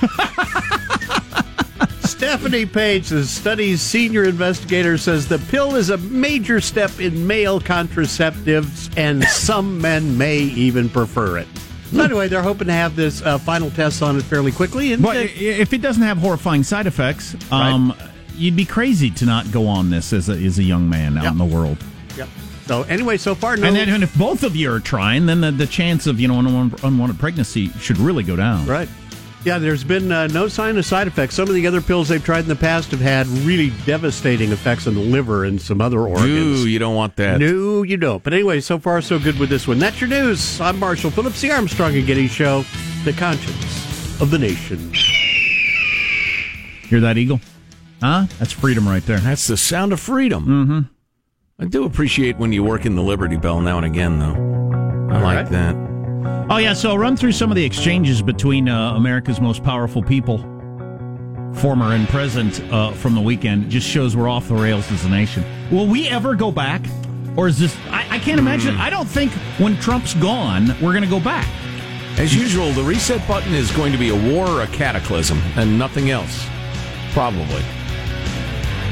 [2.08, 7.60] Stephanie Page, the study's senior investigator, says the pill is a major step in male
[7.60, 11.46] contraceptives, and some men may even prefer it.
[11.92, 14.92] So anyway, they're hoping to have this uh, final test on it fairly quickly.
[14.92, 17.94] And But uh, if it doesn't have horrifying side effects, um,
[18.38, 21.24] you'd be crazy to not go on this as a, as a young man out
[21.24, 21.30] Yeah.
[21.32, 21.78] in the world.
[22.16, 22.26] yeah.
[22.66, 23.66] So anyway, so far, no.
[23.66, 26.28] And then and if both of you are trying, then the, the chance of you
[26.28, 28.66] know unwanted, unwanted pregnancy should really go down.
[28.66, 28.88] Right.
[29.44, 31.36] Yeah, there's been uh, no sign of side effects.
[31.36, 34.86] Some of the other pills they've tried in the past have had really devastating effects
[34.86, 36.64] on the liver and some other organs.
[36.64, 37.38] Ooh, you don't want that.
[37.40, 38.22] No, you don't.
[38.22, 39.78] But anyway, so far so good with this one.
[39.78, 40.60] That's your news.
[40.60, 42.64] I'm Marshall Phillips, the Armstrong and Getty Show,
[43.04, 44.92] the conscience of the nation.
[46.88, 47.40] Hear that, Eagle?
[48.00, 48.26] Huh?
[48.38, 49.18] That's freedom right there.
[49.18, 50.46] That's the sound of freedom.
[50.46, 50.80] Mm-hmm.
[51.60, 54.48] I do appreciate when you work in the Liberty Bell now and again, though.
[55.12, 55.48] I like right.
[55.50, 56.48] that.
[56.50, 60.02] Oh yeah, so I'll run through some of the exchanges between uh, America's most powerful
[60.02, 60.38] people,
[61.54, 63.64] former and present, uh, from the weekend.
[63.64, 65.44] It just shows we're off the rails as a nation.
[65.70, 66.82] Will we ever go back,
[67.36, 67.76] or is this?
[67.88, 68.76] I, I can't imagine.
[68.76, 71.48] I don't think when Trump's gone, we're going to go back.
[72.18, 75.78] As usual, the reset button is going to be a war or a cataclysm, and
[75.78, 76.46] nothing else.
[77.12, 77.62] Probably.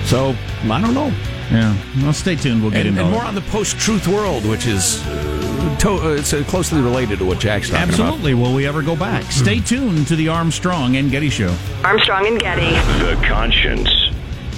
[0.07, 0.35] So,
[0.71, 1.13] I don't know.
[1.51, 1.77] Yeah.
[2.03, 2.63] Well, stay tuned.
[2.63, 3.13] We'll get And, into and it.
[3.13, 7.25] more on the post-truth world, which is uh, to, uh, it's uh, closely related to
[7.25, 8.35] what Jack's talking Absolutely.
[8.35, 9.25] Will we ever go back?
[9.31, 11.55] Stay tuned to the Armstrong and Getty Show.
[11.85, 12.71] Armstrong and Getty.
[13.05, 13.91] The conscience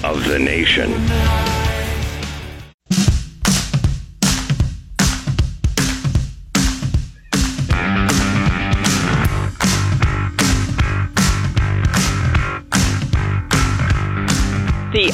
[0.04, 0.92] of the nation.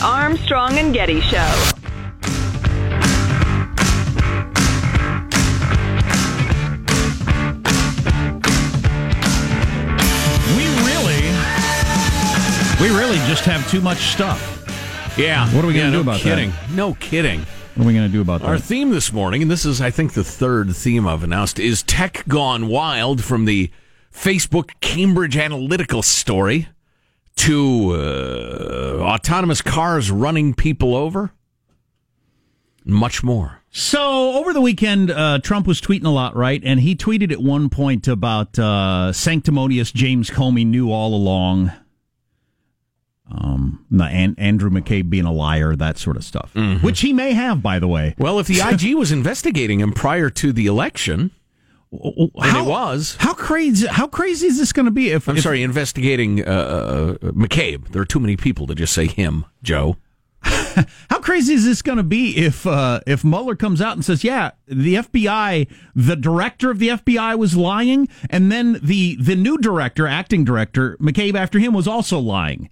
[0.04, 1.70] Armstrong and Getty Show.
[10.56, 11.22] We really,
[12.80, 14.40] we really just have too much stuff.
[15.18, 15.48] Yeah.
[15.54, 16.22] What are we gonna Yeah, do no about that?
[16.22, 16.52] kidding.
[16.74, 17.40] No kidding.
[17.74, 18.46] What are we going to do about that?
[18.46, 21.82] Our theme this morning, and this is, I think, the third theme I've announced, is
[21.82, 23.68] Tech Gone Wild from the
[24.14, 26.68] Facebook Cambridge Analytica story
[27.36, 31.32] to uh, autonomous cars running people over.
[32.84, 33.60] Much more.
[33.70, 36.60] So over the weekend, uh, Trump was tweeting a lot, right?
[36.64, 41.72] And he tweeted at one point about uh, sanctimonious James Comey knew all along.
[43.30, 47.32] Um, the An- Andrew McCabe being a liar, that sort of stuff, which he may
[47.32, 48.14] have, by the way.
[48.18, 51.30] Well, if the IG was investigating him prior to the election,
[52.02, 53.16] and it was.
[53.18, 53.87] How crazy?
[53.87, 55.11] How crazy is this going to be?
[55.11, 57.88] If I'm if- sorry, investigating uh, uh, McCabe.
[57.88, 59.96] There are too many people to just say him, Joe.
[61.09, 64.22] How crazy is this going to be if uh, if Mueller comes out and says,
[64.24, 69.57] "Yeah, the FBI, the director of the FBI was lying, and then the the new
[69.57, 72.68] director, acting director McCabe, after him was also lying."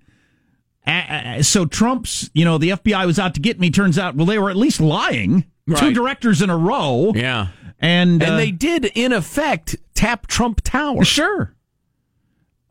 [0.86, 3.70] A- so Trump's, you know, the FBI was out to get me.
[3.70, 5.44] Turns out, well, they were at least lying.
[5.78, 7.12] Two directors in a row.
[7.14, 7.48] Yeah.
[7.78, 11.04] and And uh, they did, in effect, tap Trump Tower.
[11.04, 11.54] Sure.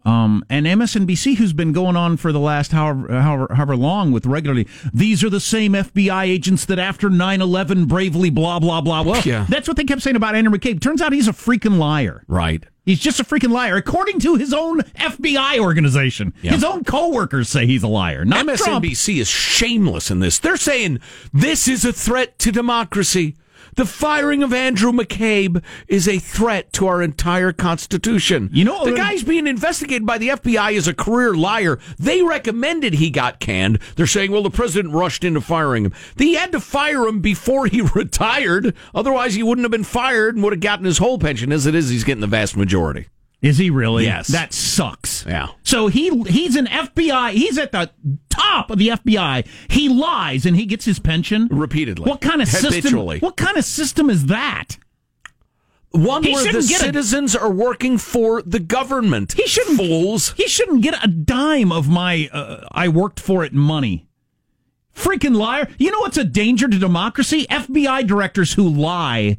[0.04, 4.26] Um, and MSNBC, who's been going on for the last however, however, however long with
[4.26, 9.04] regularly, these are the same FBI agents that after 9 11 bravely blah, blah, blah.
[9.04, 9.46] Well, Yeah.
[9.48, 10.82] that's what they kept saying about Andrew McCabe.
[10.82, 12.24] Turns out he's a freaking liar.
[12.28, 12.64] Right.
[12.84, 16.34] He's just a freaking liar, according to his own FBI organization.
[16.42, 16.54] Yeah.
[16.54, 18.26] His own coworkers say he's a liar.
[18.26, 18.84] Not Trump.
[18.84, 20.40] MSNBC is shameless in this.
[20.40, 21.00] They're saying
[21.32, 23.36] this is a threat to democracy.
[23.76, 28.50] The firing of Andrew McCabe is a threat to our entire Constitution.
[28.52, 31.80] You know, the uh, guy's being investigated by the FBI as a career liar.
[31.98, 33.80] They recommended he got canned.
[33.96, 35.94] They're saying, well, the president rushed into firing him.
[36.18, 38.76] He had to fire him before he retired.
[38.94, 41.52] Otherwise, he wouldn't have been fired and would have gotten his whole pension.
[41.52, 43.08] As it is, he's getting the vast majority.
[43.42, 44.04] Is he really?
[44.04, 44.28] Yes.
[44.28, 45.26] That sucks.
[45.26, 45.48] Yeah.
[45.64, 47.32] So he he's an FBI.
[47.32, 47.90] He's at the
[48.52, 49.48] top of the FBI.
[49.70, 52.10] He lies and he gets his pension repeatedly.
[52.10, 52.96] What kind of system?
[53.20, 54.78] What kind of system is that?
[55.92, 59.34] One He where the shouldn't a- citizens are working for the government.
[59.34, 60.32] He shouldn't fools.
[60.38, 64.08] He shouldn't get a dime of my uh, I worked for it money.
[64.96, 65.68] Freaking liar!
[65.78, 67.46] You know what's a danger to democracy?
[67.50, 69.38] FBI directors who lie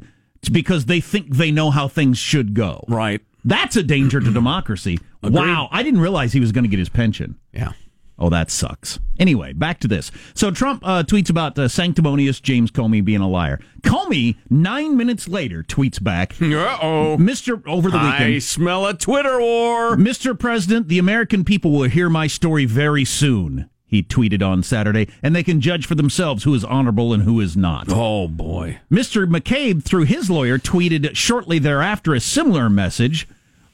[0.51, 2.83] because they think they know how things should go.
[2.87, 3.21] Right.
[3.45, 4.99] That's a danger to democracy.
[5.23, 7.39] Wow, I didn't realize he was going to get his pension.
[7.53, 7.71] Yeah.
[8.19, 8.99] Oh, that sucks.
[9.19, 10.11] Anyway, back to this.
[10.33, 13.59] So Trump uh, tweets about uh, sanctimonious James Comey being a liar.
[13.81, 17.17] Comey, nine minutes later, tweets back, Uh-oh.
[17.19, 17.65] Mr.
[17.67, 18.35] Over the weekend.
[18.35, 19.95] I smell a Twitter war.
[19.97, 20.37] Mr.
[20.37, 23.69] President, the American people will hear my story very soon.
[23.85, 27.39] He tweeted on Saturday, and they can judge for themselves who is honorable and who
[27.39, 27.85] is not.
[27.89, 28.79] Oh, boy.
[28.91, 29.27] Mr.
[29.27, 33.27] McCabe, through his lawyer, tweeted shortly thereafter a similar message.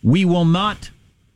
[0.03, 0.89] We will not.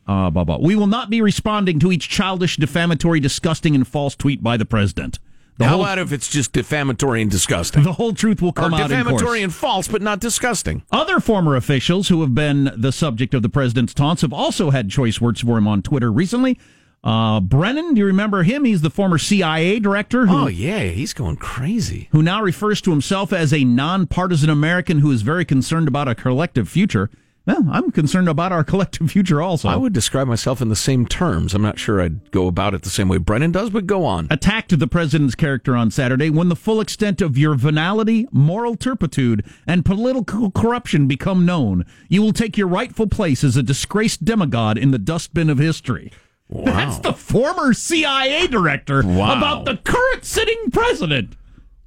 [0.06, 0.58] Uh, blah, blah.
[0.60, 4.66] We will not be responding to each childish, defamatory, disgusting, and false tweet by the
[4.66, 5.18] president.
[5.56, 7.84] The How whole, about if it's just defamatory and disgusting?
[7.84, 10.82] the whole truth will Or come out in defamatory and false, but not disgusting.
[10.90, 14.90] Other former officials who have been the subject of the president's taunts have also had
[14.90, 16.58] choice words for him on Twitter recently.
[17.04, 18.64] Uh, Brennan, do you remember him?
[18.64, 22.08] He's the former CIA director who, Oh, yeah, he's going crazy.
[22.12, 26.14] who now refers to himself as a nonpartisan American who is very concerned about a
[26.14, 27.10] collective future.
[27.46, 29.68] Well, I'm concerned about our collective future also.
[29.68, 31.52] I would describe myself in the same terms.
[31.52, 34.28] I'm not sure I'd go about it the same way Brennan does, but go on.
[34.30, 39.44] attacked the president's character on Saturday when the full extent of your venality, moral turpitude,
[39.66, 41.84] and political corruption become known.
[42.08, 46.10] You will take your rightful place as a disgraced demigod in the dustbin of history.
[46.48, 46.64] Wow.
[46.64, 49.36] That's the former CIA director Wow.
[49.36, 51.34] about the current sitting president.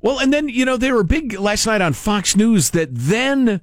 [0.02, 3.62] Well, and then, you know, they were big last night on Fox News that then,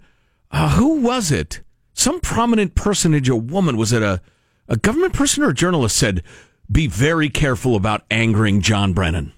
[0.50, 1.60] uh, who was it?
[1.94, 4.20] Some prominent personage, a woman, was it a,
[4.68, 6.22] a government person or a journalist said,
[6.70, 9.32] be very careful about angering John Brennan.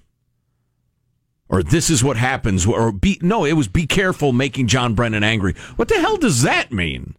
[1.49, 5.23] Or this is what happens, or be, no, it was be careful making John Brennan
[5.23, 5.53] angry.
[5.77, 7.15] What the hell does that mean?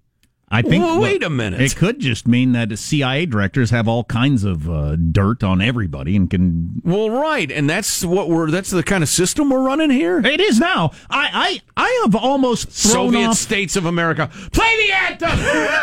[0.51, 0.83] I think.
[0.83, 1.61] Well, wait a minute.
[1.61, 6.17] It could just mean that CIA directors have all kinds of uh, dirt on everybody
[6.17, 6.81] and can.
[6.85, 10.19] Well, right, and that's what we're, that's the kind of system we're running here.
[10.21, 10.93] It is now.
[11.11, 13.37] I I, I have almost thrown Soviet off.
[13.37, 14.31] states of America.
[14.53, 15.39] Play the anthem!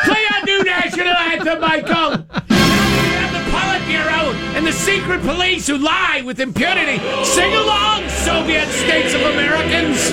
[0.05, 2.25] Play our new national anthem, Michael!
[2.49, 6.97] We have the Politburo and the secret police who lie with impunity.
[7.23, 10.11] Sing along, Soviet states of Americans!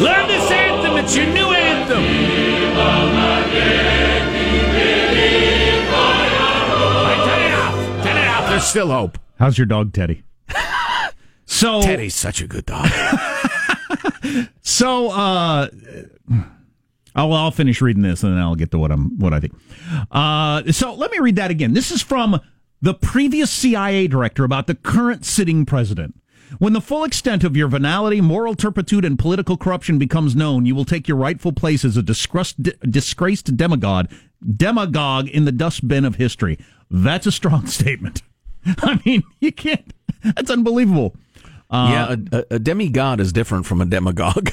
[0.00, 2.59] Learn this anthem, it's your new anthem!
[6.72, 8.04] All right, turn it off!
[8.04, 9.18] Turn it off, there's still hope.
[9.38, 10.22] How's your dog, Teddy?
[11.46, 12.88] so Teddy's such a good dog.
[14.62, 15.68] So, uh,
[17.14, 19.54] I'll, I'll finish reading this and then I'll get to what I'm what I think.
[20.10, 21.74] Uh, so let me read that again.
[21.74, 22.40] This is from
[22.80, 26.14] the previous CIA director about the current sitting president.
[26.58, 30.74] When the full extent of your venality, moral turpitude, and political corruption becomes known, you
[30.74, 34.10] will take your rightful place as a disgraced, disgraced demagogue,
[34.56, 36.58] demagogue in the dustbin of history.
[36.90, 38.22] That's a strong statement.
[38.66, 39.92] I mean, you can't.
[40.22, 41.14] That's unbelievable.
[41.70, 44.50] Uh, yeah, a, a, demigod is different from a demagogue.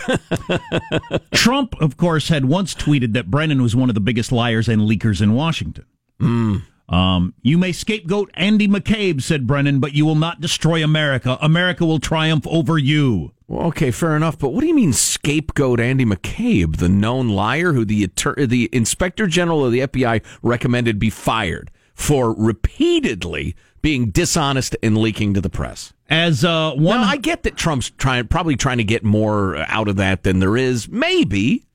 [1.34, 4.84] Trump, of course, had once tweeted that Brennan was one of the biggest liars and
[4.84, 5.86] leakers in Washington.
[6.20, 6.58] Hmm.
[6.90, 11.38] Um, you may scapegoat Andy McCabe, said Brennan, but you will not destroy America.
[11.42, 13.34] America will triumph over you.
[13.48, 14.40] Well, okay, fair enough.
[14.40, 19.28] But what do you mean scapegoat Andy McCabe, the known liar who the the inspector
[19.28, 25.50] general of the FBI recommended be fired for repeatedly being dishonest and leaking to the
[25.50, 25.94] press?
[26.10, 29.90] As uh, one, Now, I get that Trump's trying, probably trying to get more out
[29.90, 30.88] of that than there is.
[30.88, 31.66] Maybe.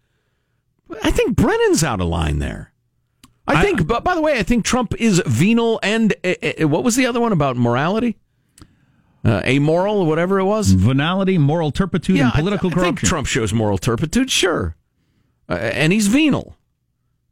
[1.02, 2.71] I think Brennan's out of line there.
[3.46, 6.84] I, think, but by the way, I think Trump is venal and uh, uh, what
[6.84, 8.16] was the other one about morality?
[9.24, 10.72] Uh, amoral or whatever it was.
[10.72, 13.08] venality, moral turpitude, and I- political I, think corruption.
[13.08, 14.76] Trump shows moral turpitude, sure,
[15.48, 16.56] uh, and he's venal.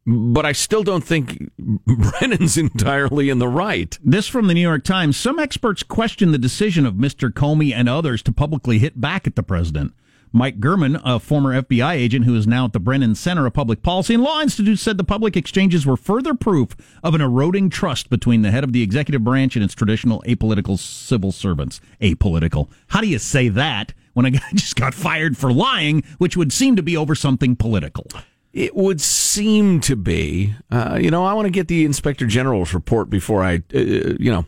[0.05, 3.97] but I still don't think Brennan's entirely in the right.
[4.03, 5.17] This from the New York Times.
[5.17, 7.29] Some experts question the decision of Mr.
[7.29, 9.93] Comey and others to publicly hit back at the president.
[10.33, 13.83] Mike German, a former FBI agent who is now at the Brennan Center of Public
[13.83, 18.09] Policy and Law Institute, said the public exchanges were further proof of an eroding trust
[18.09, 21.81] between the head of the executive branch and its traditional apolitical civil servants.
[22.01, 22.69] Apolitical.
[22.87, 26.53] How do you say that when a guy just got fired for lying, which would
[26.53, 28.07] seem to be over something political?
[28.53, 30.55] It would seem to be.
[30.69, 34.31] Uh, you know, I want to get the inspector general's report before I, uh, you
[34.31, 34.45] know,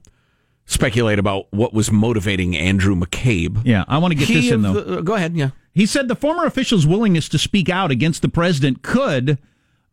[0.65, 3.61] speculate about what was motivating Andrew McCabe.
[3.65, 4.73] Yeah, I want to get He this in though.
[4.73, 5.35] the- uh, go ahead.
[5.35, 5.49] Yeah.
[5.73, 9.39] He said the former official's willingness to speak out against the president could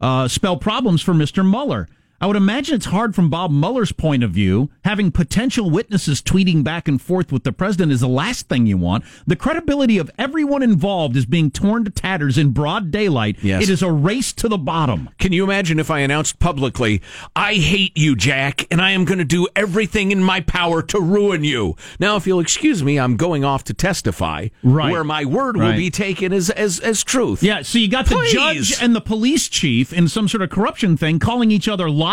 [0.00, 1.48] uh, spell problems for Mr.
[1.48, 1.88] Mueller.
[2.22, 4.68] I would imagine it's hard from Bob Mueller's point of view.
[4.84, 8.76] Having potential witnesses tweeting back and forth with the president is the last thing you
[8.76, 9.04] want.
[9.26, 13.36] The credibility of everyone involved is being torn to tatters in broad daylight.
[13.40, 13.62] Yes.
[13.62, 15.08] It is a race to the bottom.
[15.18, 17.00] Can you imagine if I announced publicly,
[17.34, 21.00] I hate you, Jack, and I am going to do everything in my power to
[21.00, 21.74] ruin you?
[21.98, 24.92] Now, if you'll excuse me, I'm going off to testify, Right.
[24.92, 27.42] where my word will be taken as, as, as truth.
[27.42, 28.30] Yeah, so you got Please.
[28.30, 31.88] the judge and the police chief in some sort of corruption thing calling each other
[31.88, 32.09] liars.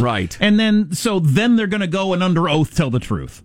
[0.00, 0.36] Right.
[0.40, 3.42] And then, so then they're going to go and under oath tell the truth.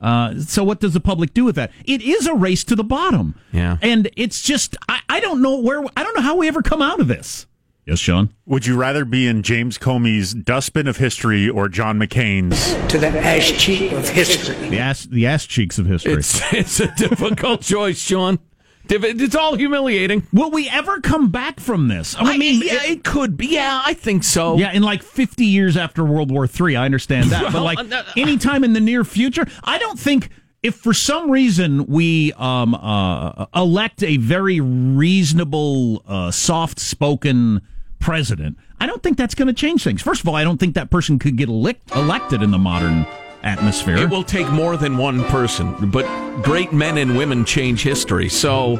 [0.00, 1.72] Uh, so what does the public do with that?
[1.84, 3.34] It is a race to the bottom.
[3.52, 3.78] Yeah.
[3.80, 6.82] And it's just, I, I don't know where, I don't know how we ever come
[6.82, 7.46] out of this.
[7.86, 8.34] Yes, Sean?
[8.46, 12.74] Would you rather be in James Comey's dustbin of history or John McCain's?
[12.90, 14.70] To the ass cheek of history.
[14.70, 16.14] The ass, the ass cheeks of history.
[16.14, 18.40] It's, it's a difficult choice, Sean.
[18.88, 20.26] It's all humiliating.
[20.32, 22.14] Will we ever come back from this?
[22.18, 23.48] I mean, yeah, it, could be.
[23.48, 24.56] Yeah, I think so.
[24.56, 27.52] Yeah, in like 50 years after World War III, I understand that.
[27.52, 30.30] but like uh, anytime in the near future, I don't think
[30.62, 37.62] if for some reason we um, uh, elect a very reasonable, uh, soft spoken
[37.98, 40.02] president, I don't think that's going to change things.
[40.02, 43.06] First of all, I don't think that person could get elect- elected in the modern
[43.42, 43.96] atmosphere.
[43.96, 46.04] It will take more than one person, but
[46.42, 48.28] great men and women change history.
[48.28, 48.78] So,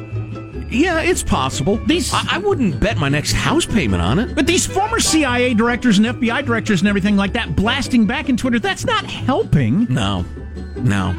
[0.70, 1.76] yeah, it's possible.
[1.86, 4.34] These, I, I wouldn't bet my next house payment on it.
[4.34, 8.36] But these former CIA directors and FBI directors and everything like that blasting back in
[8.36, 9.86] Twitter, that's not helping.
[9.92, 10.24] No,
[10.76, 11.14] no.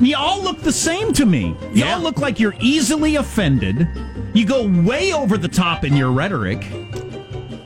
[0.00, 1.56] You all look the same to me.
[1.72, 3.88] You all look like you're easily offended.
[4.34, 6.66] You go way over the top in your rhetoric.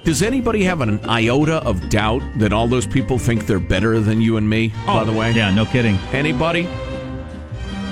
[0.07, 4.21] Does anybody have an iota of doubt that all those people think they're better than
[4.21, 4.69] you and me?
[4.87, 5.97] by oh, the way, Oh, Yeah, no kidding.
[6.13, 6.69] anybody?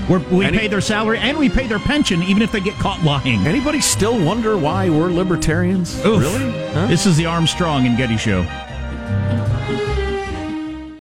[0.08, 2.74] We're, we Any- pay their salary and we pay their pension, even if they get
[2.74, 3.44] caught lying.
[3.48, 5.98] Anybody still wonder why we're libertarians?
[6.06, 6.20] Oof.
[6.22, 6.52] Really?
[6.72, 6.86] Huh?
[6.86, 8.42] This is the Armstrong and Getty Show.